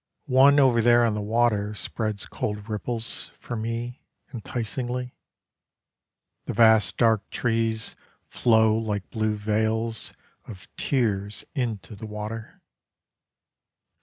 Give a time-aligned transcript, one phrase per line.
[0.25, 4.01] One over there on the water Spreads cold ripples For me
[4.33, 5.15] Enticingly.
[6.45, 10.15] The vast dark trees Flow like blue veils
[10.47, 12.63] Of tears Into the water.